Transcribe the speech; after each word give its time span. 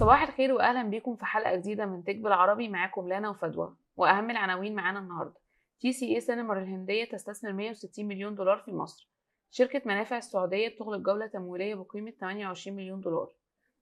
صباح 0.00 0.22
الخير 0.22 0.52
واهلا 0.52 0.82
بيكم 0.82 1.16
في 1.16 1.24
حلقة 1.24 1.56
جديدة 1.56 1.86
من 1.86 2.04
Tech 2.04 2.16
بالعربي 2.16 2.68
معاكم 2.68 3.08
لانا 3.08 3.30
وفدوى 3.30 3.76
وأهم 3.96 4.30
العناوين 4.30 4.74
معانا 4.74 4.98
النهارده. 4.98 5.40
تي 5.80 5.92
سي 5.92 6.14
اي 6.14 6.20
سينما 6.20 6.58
الهندية 6.58 7.04
تستثمر 7.04 7.52
160 7.52 8.06
مليون 8.08 8.34
دولار 8.34 8.58
في 8.58 8.72
مصر. 8.72 9.08
شركة 9.50 9.82
منافع 9.84 10.16
السعودية 10.16 10.68
بتغلق 10.68 10.98
جولة 10.98 11.26
تمويلية 11.26 11.74
بقيمة 11.74 12.10
28 12.10 12.76
مليون 12.76 13.00
دولار. 13.00 13.32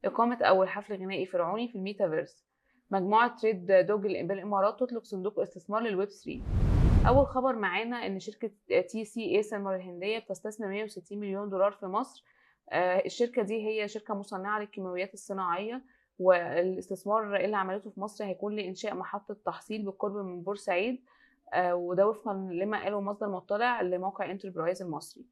إقامة 0.04 0.38
أول 0.42 0.68
حفل 0.68 0.94
غنائي 0.94 1.26
فرعوني 1.26 1.68
في 1.68 1.78
الميتافيرس. 1.78 2.44
مجموعة 2.90 3.36
Trade 3.36 3.66
Dog 3.66 4.00
بالإمارات 4.00 4.80
تطلق 4.80 5.04
صندوق 5.04 5.40
استثمار 5.40 5.82
للويب 5.82 6.08
3 6.08 6.42
أول 7.08 7.26
خبر 7.26 7.56
معانا 7.56 8.06
إن 8.06 8.18
شركة 8.20 8.50
تي 8.88 9.04
سي 9.04 9.36
اي 9.36 9.42
سينما 9.42 9.76
الهندية 9.76 10.18
بتستثمر 10.18 10.68
160 10.68 11.18
مليون 11.18 11.48
دولار 11.50 11.72
في 11.72 11.86
مصر. 11.86 12.24
آه، 12.70 13.02
الشركة 13.06 13.42
دي 13.42 13.66
هي 13.68 13.88
شركة 13.88 14.14
مصنعة 14.14 14.60
للكيماويات 14.60 15.14
الصناعية. 15.14 15.82
والاستثمار 16.18 17.36
اللي 17.36 17.56
عملته 17.56 17.90
في 17.90 18.00
مصر 18.00 18.24
هيكون 18.24 18.56
لإنشاء 18.56 18.94
محطة 18.94 19.36
تحصيل 19.44 19.84
بالقرب 19.84 20.16
من 20.16 20.42
بورسعيد 20.42 21.04
آه، 21.52 21.74
وده 21.74 22.08
وفقا 22.08 22.32
لما 22.32 22.82
قاله 22.82 23.00
مصدر 23.00 23.28
مطلع 23.28 23.80
لموقع 23.82 24.30
Enterprise 24.30 24.82
المصري. 24.82 25.24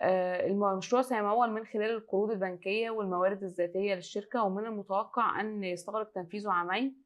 آه، 0.00 0.46
المشروع 0.46 1.02
سيمول 1.02 1.50
من 1.50 1.64
خلال 1.64 1.90
القروض 1.90 2.30
البنكية 2.30 2.90
والموارد 2.90 3.42
الذاتية 3.42 3.94
للشركة 3.94 4.42
ومن 4.42 4.66
المتوقع 4.66 5.40
أن 5.40 5.64
يستغرق 5.64 6.12
تنفيذه 6.12 6.50
عامين. 6.50 6.96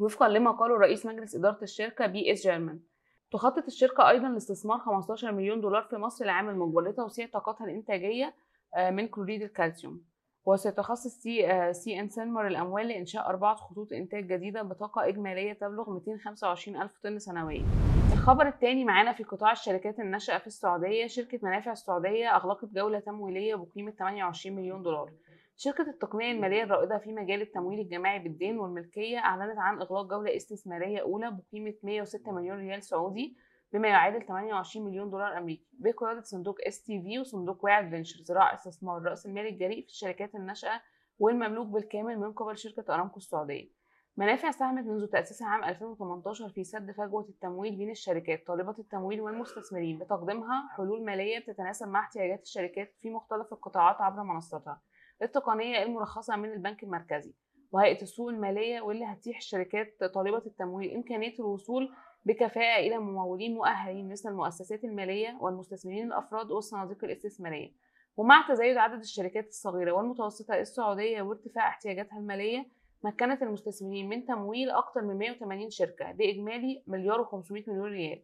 وفقا 0.00 0.28
لما 0.28 0.50
قاله 0.50 0.74
رئيس 0.74 1.06
مجلس 1.06 1.34
إدارة 1.36 1.58
الشركة 1.62 2.06
بي 2.06 2.32
إس 2.32 2.42
جايارامان. 2.42 2.80
تخطط 3.30 3.64
الشركة 3.66 4.08
أيضا 4.08 4.28
لاستثمار 4.28 4.78
15 4.78 5.32
مليون 5.32 5.60
دولار 5.60 5.82
في 5.82 5.96
مصر 5.96 6.24
العام 6.24 6.48
المقبل 6.48 6.84
لتوسيع 6.84 7.26
طاقتها 7.26 7.64
الإنتاجية 7.64 8.34
آه، 8.74 8.90
من 8.90 9.08
كلوريد 9.08 9.42
الكالسيوم. 9.42 10.11
وستخصص 10.44 11.18
TCI 11.22 12.00
Sanmar 12.00 12.46
الأموال 12.46 12.88
لإنشاء 12.88 13.28
أربعة 13.28 13.54
خطوط 13.54 13.92
إنتاج 13.92 14.26
جديدة 14.32 14.62
بطاقة 14.62 15.08
إجمالية 15.08 15.52
تبلغ 15.52 15.90
225 15.90 16.82
ألف 16.82 16.98
طن 17.02 17.18
سنويا 17.18 17.64
الخبر 18.12 18.46
الثاني 18.48 18.84
معانا 18.84 19.12
في 19.12 19.24
قطاع 19.24 19.52
الشركات 19.52 20.00
الناشئة 20.00 20.38
في 20.38 20.46
السعودية 20.46 21.06
شركة 21.06 21.38
منافع 21.42 21.72
السعودية 21.72 22.36
أغلقت 22.36 22.64
جولة 22.64 22.98
تمويلية 23.00 23.54
بقيمة 23.54 23.90
28 23.90 24.56
مليون 24.56 24.82
دولار. 24.82 25.10
شركة 25.56 25.90
التقنية 25.90 26.32
المالية 26.32 26.62
الرائدة 26.62 26.98
في 26.98 27.12
مجال 27.12 27.42
التمويل 27.42 27.80
الجماعي 27.80 28.18
بالدين 28.18 28.58
والملكية 28.58 29.18
أعلنت 29.18 29.58
عن 29.58 29.80
إغلاق 29.80 30.06
جولة 30.06 30.36
استثمارية 30.36 31.00
أولى 31.00 31.30
بقيمة 31.30 31.74
106 31.82 32.32
مليون 32.32 32.58
ريال 32.58 32.82
سعودي 32.82 33.36
بما 33.72 33.88
يعادل 33.88 34.26
28 34.26 34.86
مليون 34.86 35.10
دولار 35.10 35.38
أمريكي. 35.38 35.66
بقياده 35.72 36.22
صندوق 36.22 36.58
STV 36.66 37.18
وصندوق 37.18 37.64
واعد 37.64 37.90
Ventures 37.90 38.24
ذراع 38.24 38.54
استثمار 38.54 39.02
رأس 39.02 39.26
المال 39.26 39.46
الجريء 39.46 39.82
في 39.82 39.88
الشركات 39.88 40.34
الناشئة 40.34 40.82
والمملوك 41.18 41.66
بالكامل 41.66 42.18
من 42.18 42.32
قبل 42.32 42.58
شركة 42.58 42.94
أرامكو 42.94 43.16
السعودية. 43.16 43.82
منافع 44.16 44.50
ساهمت 44.50 44.84
منذ 44.86 45.06
تأسيسها 45.06 45.48
عام 45.48 45.64
2018 45.64 46.48
في 46.48 46.64
سد 46.64 46.90
فجوة 46.90 47.28
التمويل 47.28 47.76
بين 47.76 47.90
الشركات. 47.90 48.46
طالبة 48.46 48.74
التمويل 48.78 49.20
والمستثمرين 49.20 49.98
بتقديمها 49.98 50.68
حلول 50.76 51.04
مالية 51.04 51.38
بتتناسب 51.38 51.88
مع 51.88 52.00
احتياجات 52.00 52.42
الشركات 52.42 52.94
في 52.98 53.10
مختلف 53.10 53.52
القطاعات 53.52 54.00
عبر 54.00 54.22
منصتها. 54.22 54.82
التقنية 55.22 55.82
المرخصة 55.82 56.36
من 56.36 56.52
البنك 56.52 56.82
المركزي. 56.82 57.34
وهيئة 57.72 58.02
السوق 58.02 58.28
المالية 58.28 58.80
واللي 58.80 59.04
هتتيح 59.04 59.36
الشركات 59.36 60.04
طالبة 60.04 60.42
التمويل 60.46 60.94
إمكانية 60.94 61.34
الوصول 61.38 61.94
بكفاءة 62.24 62.80
إلى 62.80 62.98
ممولين 62.98 63.54
مؤهلين 63.54 64.08
مثل 64.08 64.28
المؤسسات 64.28 64.84
المالية 64.84 65.38
والمستثمرين 65.40 66.06
الأفراد 66.06 66.50
والصناديق 66.50 67.04
الاستثمارية. 67.04 67.72
ومع 68.16 68.48
تزايد 68.48 68.76
عدد 68.76 69.00
الشركات 69.00 69.48
الصغيرة 69.48 69.92
والمتوسطة 69.92 70.54
السعودية 70.54 71.22
وارتفاع 71.22 71.68
احتياجاتها 71.68 72.18
المالية 72.18 72.66
مكنت 73.04 73.42
المستثمرين 73.42 74.08
من 74.08 74.24
تمويل 74.24 74.70
أكثر 74.70 75.02
من 75.02 75.18
180 75.18 75.70
شركة 75.70 76.12
بإجمالي 76.12 76.82
مليار 76.86 77.24
و500 77.24 77.68
مليون 77.68 77.92
ريال. 77.92 78.22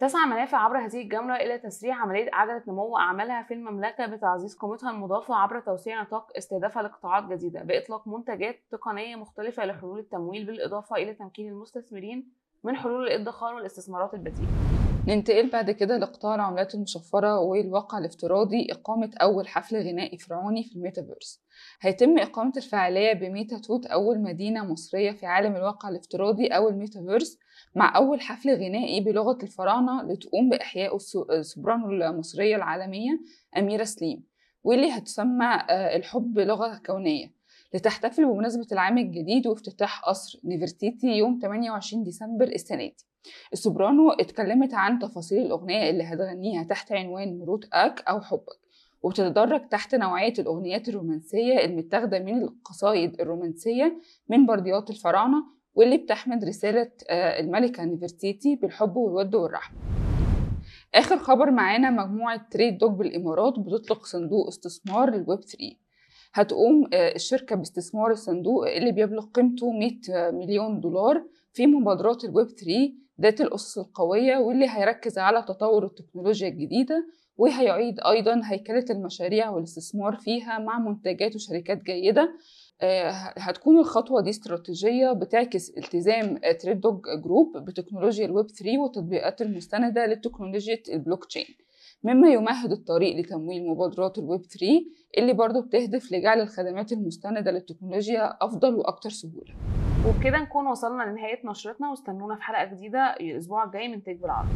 تسعى 0.00 0.26
منافع 0.26 0.58
عبر 0.58 0.78
هذه 0.78 1.02
الجملة 1.02 1.36
إلى 1.36 1.58
تسريع 1.58 1.94
عملية 1.94 2.30
عجلة 2.32 2.62
نمو 2.68 2.96
أعمالها 2.96 3.42
في 3.42 3.54
المملكة 3.54 4.06
بتعزيز 4.06 4.56
قيمتها 4.56 4.90
المضافة 4.90 5.34
عبر 5.34 5.60
توسيع 5.60 6.02
نطاق 6.02 6.32
استهدافها 6.36 6.82
لقطاعات 6.82 7.24
جديدة 7.24 7.62
بإطلاق 7.62 8.08
منتجات 8.08 8.60
تقنية 8.70 9.16
مختلفة 9.16 9.64
لحلول 9.64 9.98
التمويل 9.98 10.44
بالإضافة 10.46 10.96
إلى 10.96 11.14
تمكين 11.14 11.48
المستثمرين 11.48 12.32
من 12.64 12.76
حلول 12.76 13.06
الادخار 13.06 13.54
والاستثمارات 13.54 14.14
البديلة 14.14 14.48
ننتقل 15.08 15.50
بعد 15.50 15.70
كده 15.70 15.98
لقطاع 15.98 16.34
العملات 16.34 16.74
المشفرة 16.74 17.38
والواقع 17.38 17.98
الافتراضي 17.98 18.66
إقامة 18.70 19.10
أول 19.22 19.48
حفل 19.48 19.76
غنائي 19.76 20.18
فرعوني 20.18 20.64
في 20.64 20.76
الميتافيرس. 20.76 21.42
هيتم 21.80 22.18
إقامة 22.18 22.52
الفعالية 22.56 23.12
بميتا 23.12 23.58
توت 23.58 23.86
أول 23.86 24.20
مدينة 24.22 24.64
مصرية 24.72 25.10
في 25.12 25.26
عالم 25.26 25.56
الواقع 25.56 25.88
الافتراضي 25.88 26.46
أو 26.46 26.68
الميتافيرس 26.68 27.38
مع 27.74 27.96
أول 27.96 28.20
حفل 28.20 28.50
غنائي 28.50 29.00
بلغة 29.00 29.38
الفراعنة 29.42 30.02
لتقوم 30.02 30.48
بإحياء 30.50 30.96
السوبرانو 31.30 31.90
المصرية 31.90 32.56
العالمية 32.56 33.20
أميرة 33.58 33.84
سليم 33.84 34.24
واللي 34.64 34.90
هتسمى 34.90 35.62
الحب 35.70 36.38
لغة 36.38 36.80
كونية. 36.86 37.39
لتحتفل 37.74 38.24
بمناسبة 38.24 38.66
العام 38.72 38.98
الجديد 38.98 39.46
وافتتاح 39.46 40.04
قصر 40.08 40.38
نيفرتيتي 40.44 41.06
يوم 41.06 41.38
28 41.42 42.02
ديسمبر 42.04 42.44
السنة 42.44 42.78
دي. 42.78 42.96
السوبرانو 43.52 44.10
اتكلمت 44.10 44.74
عن 44.74 44.98
تفاصيل 44.98 45.46
الأغنية 45.46 45.90
اللي 45.90 46.04
هتغنيها 46.04 46.62
تحت 46.62 46.92
عنوان 46.92 47.38
مروت 47.38 47.68
أك 47.72 48.00
أو 48.08 48.20
حبك 48.20 48.60
وبتندرج 49.02 49.68
تحت 49.68 49.94
نوعية 49.94 50.32
الأغنيات 50.38 50.88
الرومانسية 50.88 51.64
المتاخدة 51.64 52.18
من 52.18 52.42
القصايد 52.42 53.20
الرومانسية 53.20 54.00
من 54.28 54.46
برديات 54.46 54.90
الفراعنة 54.90 55.44
واللي 55.74 55.96
بتحمل 55.96 56.48
رسالة 56.48 56.90
الملكة 57.10 57.84
نيفرتيتي 57.84 58.56
بالحب 58.56 58.96
والود 58.96 59.34
والرحمة. 59.34 59.78
آخر 60.94 61.18
خبر 61.18 61.50
معانا 61.50 61.90
مجموعة 61.90 62.48
TradeDog 62.50 62.92
بالإمارات 62.98 63.54
بتطلق 63.58 64.04
صندوق 64.04 64.46
استثمار 64.48 65.10
للويب 65.10 65.40
3 65.40 65.58
هتقوم 66.32 66.88
الشركة 66.94 67.56
باستثمار 67.56 68.10
الصندوق 68.10 68.68
اللي 68.70 68.92
بيبلغ 68.92 69.24
قيمته 69.26 69.70
100 69.72 70.30
مليون 70.30 70.80
دولار 70.80 71.24
في 71.52 71.66
مبادرات 71.66 72.24
الويب 72.24 72.46
3 72.48 72.92
ذات 73.20 73.40
الأسس 73.40 73.78
القوية 73.78 74.36
واللي 74.36 74.66
هيركز 74.68 75.18
على 75.18 75.42
تطور 75.42 75.84
التكنولوجيا 75.84 76.48
الجديدة 76.48 77.06
وهيعيد 77.36 78.00
أيضا 78.00 78.40
هيكلة 78.44 78.84
المشاريع 78.90 79.50
والاستثمار 79.50 80.16
فيها 80.16 80.58
مع 80.58 80.78
منتجات 80.78 81.34
وشركات 81.34 81.82
جيدة. 81.82 82.34
هتكون 83.38 83.78
الخطوة 83.78 84.20
دي 84.22 84.30
استراتيجية 84.30 85.12
بتعكس 85.12 85.70
التزام 85.70 86.38
TradeDog 86.60 87.00
Group 87.24 87.56
بتكنولوجيا 87.58 88.26
الويب 88.26 88.46
3 88.50 88.78
والتطبيقات 88.78 89.42
المستندة 89.42 90.06
لتكنولوجيا 90.06 90.78
البلوك 90.92 91.24
تشين. 91.24 91.44
مما 92.04 92.28
يمهد 92.28 92.72
الطريق 92.72 93.16
لتمويل 93.16 93.68
مبادرات 93.68 94.18
الويب 94.18 94.42
3 94.42 94.66
اللي 95.18 95.32
برضه 95.32 95.60
بتهدف 95.60 96.12
لجعل 96.12 96.40
الخدمات 96.40 96.92
المستندة 96.92 97.50
للتكنولوجيا 97.50 98.44
أفضل 98.44 98.74
وأكثر 98.74 99.10
سهولة. 99.10 99.54
وبكده 100.08 100.38
نكون 100.38 100.66
وصلنا 100.66 101.02
لنهاية 101.02 101.40
نشرتنا 101.44 101.90
واستنونا 101.90 102.36
في 102.36 102.42
حلقة 102.42 102.64
جديدة 102.64 102.98
الأسبوع 102.98 103.64
الجاي 103.64 103.88
من 103.88 104.02
تيك 104.02 104.16
بالعربي. 104.16 104.48